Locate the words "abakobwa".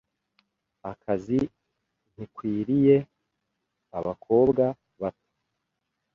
3.97-4.63